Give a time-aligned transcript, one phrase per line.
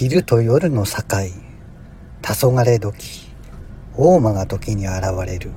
[0.00, 1.28] 昼と夜の境黄
[2.22, 3.28] 昏時
[3.94, 5.50] 大間が時に現れる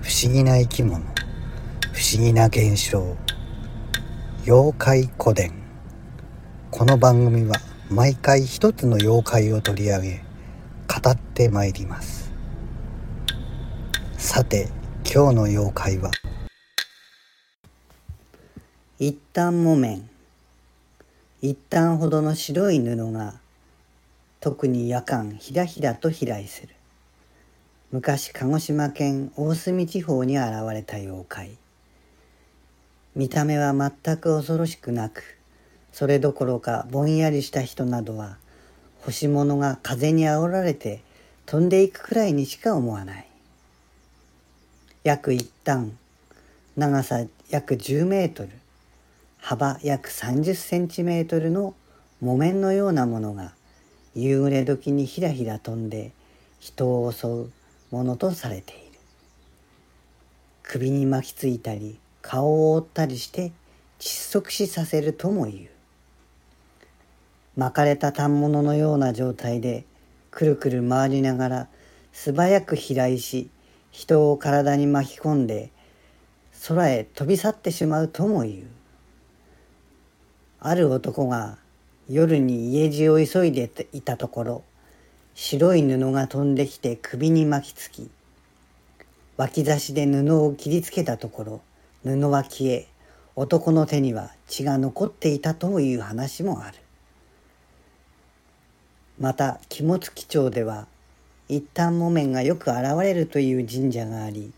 [0.00, 1.04] 不思議な生き物不
[2.02, 3.16] 思議な現象
[4.44, 5.52] 妖怪古典。
[6.72, 7.54] この番組は
[7.88, 10.24] 毎回一つの妖怪を取り上げ
[10.88, 12.32] 語ってまいります。
[14.18, 14.70] さて
[15.04, 16.10] 今日の妖怪は
[18.98, 20.10] 一旦木綿。
[21.40, 23.43] 一旦ほどの白い布が
[24.44, 26.68] 特に夜間ひらひらと飛来する。
[27.92, 31.56] 昔鹿児島県大隅地方に現れた妖怪。
[33.16, 35.38] 見た目は全く恐ろしくなく
[35.92, 38.36] それどころかぼんやりした人などは
[39.06, 41.00] 干し物が風にあおられて
[41.46, 43.26] 飛んでいくくらいにしか思わない。
[45.04, 45.96] 約一旦
[46.76, 48.50] 長さ約10メートル
[49.38, 51.72] 幅約30センチメートルの
[52.20, 53.54] 木綿のようなものが
[54.14, 56.12] 夕暮れ時にひらひら飛んで
[56.60, 57.50] 人を襲う
[57.90, 58.80] ものとされている。
[60.62, 63.52] 首に巻きついたり顔を覆ったりして
[63.98, 65.68] 窒息死させるとも言う。
[67.56, 69.84] 巻かれた反物のような状態で
[70.30, 71.68] くるくる回りながら
[72.12, 73.50] 素早く飛来し
[73.90, 75.70] 人を体に巻き込んで
[76.66, 78.64] 空へ飛び去ってしまうとも言う。
[80.60, 81.58] ある男が
[82.08, 84.64] 夜に家路を急いでいたところ
[85.34, 88.10] 白い布が飛んできて首に巻きつき
[89.36, 91.60] 脇差しで布を切りつけたところ
[92.04, 92.86] 布は消え
[93.36, 96.78] 男の手には血が残っていたという話もある。
[99.18, 100.86] また肝付町では
[101.48, 104.52] 一旦木綿がよく現れるという神社があり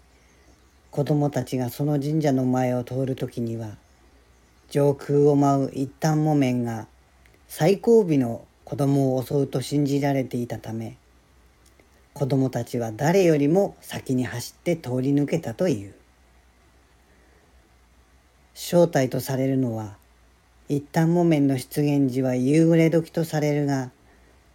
[0.91, 3.77] 子供たちがその神社の前を通る時には
[4.70, 6.86] 上空を舞う一旦木綿が
[7.48, 10.97] 最後尾の子供を襲うと信じられていたため
[12.12, 15.94] 子供たちは誰よりも先に走って通り抜けたという。
[18.54, 19.98] 正体とされるのは
[20.70, 23.91] 一旦木綿の出現時は夕暮れ時とされるが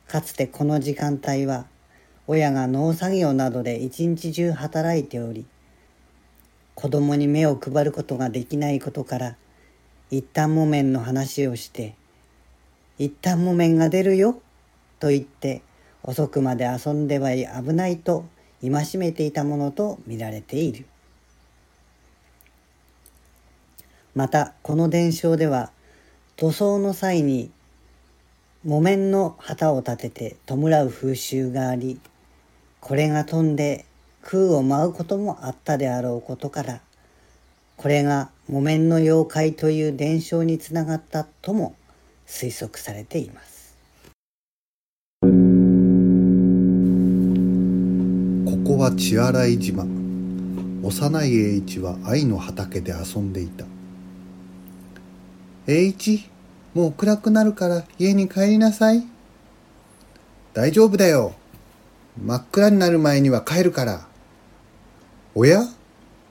[0.08, 1.68] かつてこの時間帯は
[2.26, 5.46] 親が農作業などで一日中働いており
[6.74, 9.36] 子供に目を配ることができないことから
[10.10, 11.94] 一旦木綿の話をして
[13.02, 14.40] 一旦木綿が出るよ。
[15.00, 15.64] と言って
[16.04, 18.26] 遅くまで遊んでは危ないと
[18.62, 20.86] 戒めていたものと見られている。
[24.14, 25.72] またこの伝承では
[26.36, 27.50] 塗装の際に
[28.64, 32.00] 木綿の旗を立てて弔う風習があり
[32.82, 33.86] これが飛んで
[34.22, 36.82] 空を舞うこともあったであろうことから
[37.78, 41.76] これが木綿の妖怪という伝承につながったとも
[42.31, 43.75] 推測されています。
[45.22, 45.28] こ
[48.66, 49.86] こは血洗島。
[50.81, 53.66] 幼い栄一は愛の畑で遊んでいた。
[55.68, 56.30] 栄一
[56.74, 59.06] もう暗くなるから家に帰りなさい。
[60.53, 61.34] 大丈夫だよ。
[62.18, 64.08] 真っ暗になる前には帰るから。
[65.36, 65.66] おや？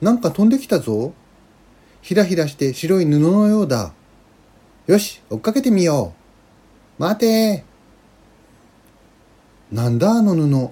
[0.00, 1.12] なんか飛んできたぞ。
[2.00, 3.92] ひらひらして白い布のようだ。
[4.90, 6.14] よし、追っかけてみよ
[6.98, 7.00] う。
[7.00, 7.64] 待て
[9.70, 10.70] なんだあの布。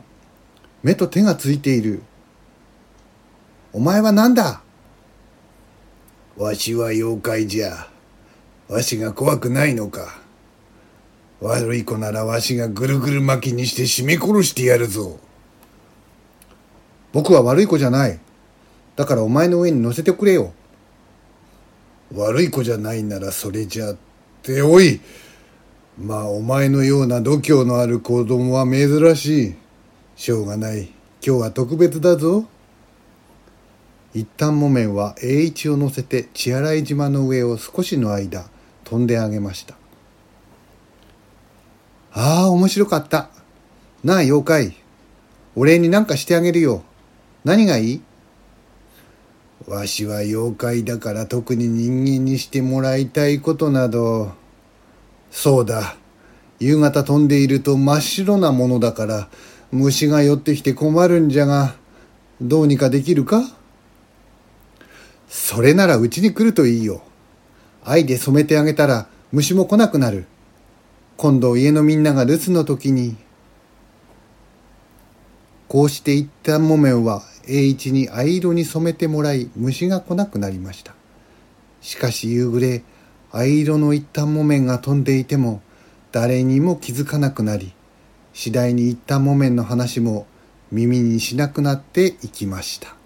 [0.82, 2.02] 目と手がついている。
[3.72, 4.60] お前は何だ
[6.36, 7.86] わしは妖怪じゃ。
[8.68, 10.18] わしが怖くないのか。
[11.40, 15.20] 悪い子ならわしがぐるぐる巻きにして絞め殺してやるぞ。
[17.12, 18.18] 僕は悪い子じゃない。
[18.96, 20.52] だからお前の上に乗せてくれよ。
[22.16, 23.94] 悪い子じゃないならそれじゃ
[24.38, 25.00] っておい。
[25.98, 29.54] まあお前のような度胸のある子供は珍しい。
[30.16, 30.88] しょうがない。
[31.24, 32.46] 今日は特別だぞ。
[34.14, 38.48] 一旦木綿は栄一を乗せて血洗島の上を少しの間
[38.84, 39.76] 飛んであげました。
[42.12, 43.30] ああ面白かった。
[44.02, 44.76] なあ妖怪。
[45.54, 46.82] お礼に何かしてあげるよ。
[47.44, 48.02] 何がいい？
[49.68, 54.32] わしは妖怪だから特に人間にしてもらいたいことなど、
[55.30, 55.96] そうだ。
[56.58, 59.28] 夕方飛んでいると真っ白なものだから
[59.70, 61.74] 虫が寄ってきて困るんじゃが、
[62.40, 63.42] どうにかできるか？
[65.28, 67.02] それならうちに来るといいよ。
[67.84, 70.24] 愛で染めてあげたら虫も来なくなる。
[71.18, 73.16] 今度家のみんなが留守の時に。
[75.68, 80.94] こうして一旦木綿は栄一に藍色に染めてもらい虫が来なくなりました。
[81.80, 82.82] しかし夕暮れ
[83.30, 85.62] 藍色の一旦木綿が飛んでいても
[86.12, 87.72] 誰にも気づかなくなり
[88.32, 90.26] 次第に一旦木綿の話も
[90.70, 92.97] 耳にしなくなっていきました。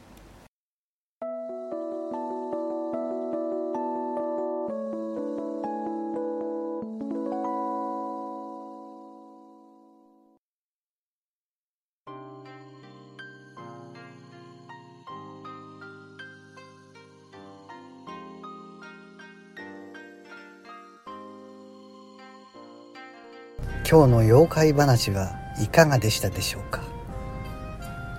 [23.92, 26.80] 今日の妖怪話はいかがでしたでしょうか？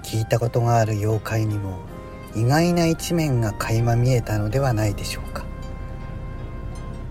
[0.03, 1.79] 聞いたことがある妖怪にも
[2.35, 5.45] 意外な一面が垣間見えたのではないでしょうか？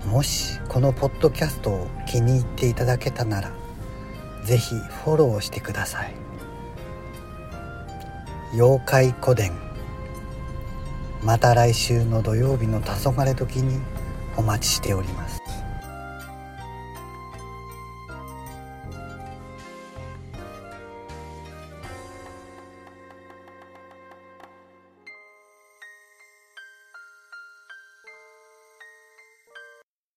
[0.07, 3.51] もしこのポッドキャストを気に入っていただけたなら
[4.45, 6.15] 是非フォローしてください。
[8.55, 9.51] 妖怪古典。
[11.25, 13.81] また来週の土曜日の黄昏時に
[14.37, 15.42] お待ちしております。